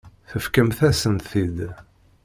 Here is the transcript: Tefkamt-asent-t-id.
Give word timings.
Tefkamt-asent-t-id. 0.29 1.57